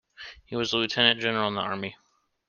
He 0.45 0.55
was 0.55 0.73
a 0.73 0.77
lieutenant-general 0.77 1.49
in 1.49 1.53
the 1.53 1.61
Army. 1.61 1.95